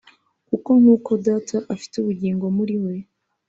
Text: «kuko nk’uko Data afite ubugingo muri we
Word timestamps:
«kuko 0.49 0.69
nk’uko 0.81 1.09
Data 1.27 1.57
afite 1.73 1.93
ubugingo 1.97 2.45
muri 2.57 2.75
we 2.83 2.93